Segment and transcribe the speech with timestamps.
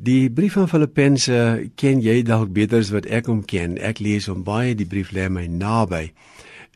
[0.00, 1.36] Die brief van Filippense
[1.76, 3.74] ken jy dalk beter as wat ek hom ken.
[3.84, 6.06] Ek lees hom baie, die brief lê my naby.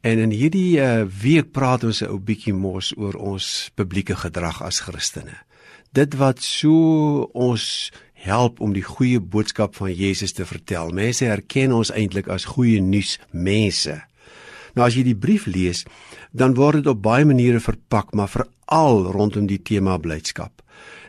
[0.05, 4.61] En in hierdie uh, week praat ons 'n ou bietjie mos oor ons publieke gedrag
[4.61, 5.41] as Christene.
[5.97, 10.93] Dit wat so ons help om die goeie boodskap van Jesus te vertel.
[10.93, 14.05] Mense herken ons eintlik as goeie nuus mense.
[14.77, 15.87] Nou as jy die brief lees,
[16.33, 20.61] dan word dit op baie maniere verpak, maar veral rondom die tema blydskap.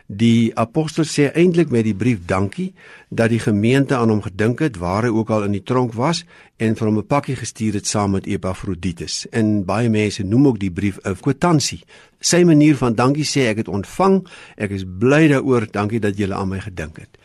[0.06, 2.68] Die apostel sê eintlik met die brief dankie
[3.10, 6.22] dat die gemeente aan hom gedink het waar hy ook al in die tronk was
[6.62, 9.26] en vir hom 'n pakkie gestuur het saam met Epafroditus.
[9.32, 11.82] En baie mense noem ook die brief 'n kwitansie.
[12.20, 16.34] Sy manier van dankie sê ek het ontvang, ek is bly daaroor, dankie dat julle
[16.34, 17.18] aan my gedink het.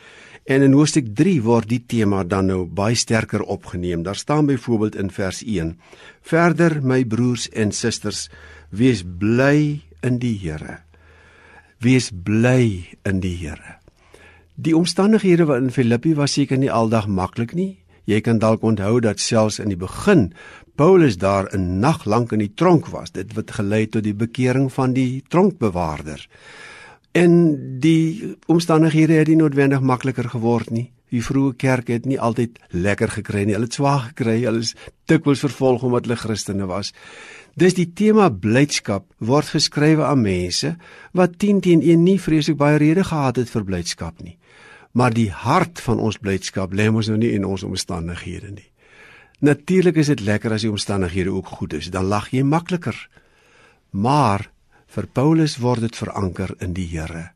[0.46, 4.04] En in hoofstuk 3 word die tema dan nou baie sterker opgeneem.
[4.04, 5.80] Daar staan byvoorbeeld in vers 1:
[6.22, 8.30] Verder my broers en susters,
[8.70, 10.91] wees bly in die Here.
[11.82, 13.80] Wees bly in die Here.
[14.54, 17.80] Die omstandighede waarin Filippi was seker nie aldag maklik nie.
[18.06, 20.28] Jy kan dalk onthou dat selfs in die begin
[20.78, 23.12] Paulus daar 'n nag lank in die tronk was.
[23.12, 26.28] Dit het gelei tot die bekering van die tronkbewaarder.
[27.12, 30.92] En die omstandighede het nie noodwendig makliker geword nie.
[31.10, 33.54] Die vroeë kerk het nie altyd lekker gekry nie.
[33.54, 34.44] Hulle het swaar gekry.
[34.46, 34.76] Hulle is
[35.06, 36.94] dikwels vervolg omdat hulle Christene was.
[37.60, 40.76] Dis die tema blydskap word geskrywe aan mense
[41.18, 44.38] wat 10 teen 1 nie vreeslik baie rede gehad het vir blydskap nie.
[44.96, 48.68] Maar die hart van ons blydskap lê mos nou nie in ons omstandighede nie.
[49.42, 52.96] Natuurlik is dit lekker as die omstandighede ook goed is, dan lag jy makliker.
[53.92, 54.48] Maar
[54.88, 57.32] vir Paulus word dit veranker in die Here.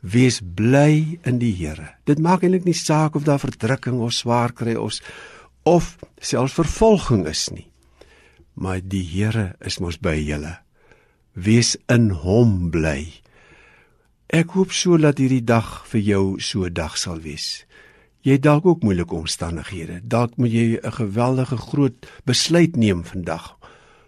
[0.00, 1.94] Wees bly in die Here.
[2.04, 5.00] Dit maak eintlik nie saak of daar verdrukking of swaar kry ons
[5.64, 7.70] of selfs vervolging is nie
[8.54, 10.58] maar die Here is mos by julle.
[11.34, 13.10] Wees in hom bly.
[14.30, 17.66] Ek hoop so dat hierdie dag vir jou so 'n dag sal wees.
[18.22, 20.00] Jy dalk ook moeilike omstandighede.
[20.02, 23.58] Dalk moet jy 'n geweldige groot besluit neem vandag.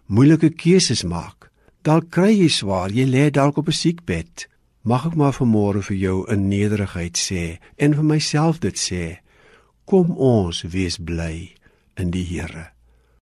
[0.07, 1.51] Moeilike keuses maak.
[1.83, 4.49] Dalk kry jy swaar, jy lê dalk op 'n siekbed.
[4.83, 9.19] Mag ek maar vanmôre vir jou in nederigheid sê en vir myself dit sê.
[9.85, 11.53] Kom ons wees bly
[11.97, 12.76] in die Here.